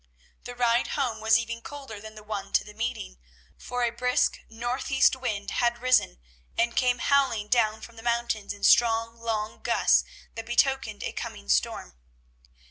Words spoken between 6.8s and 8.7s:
howling down from the mountains in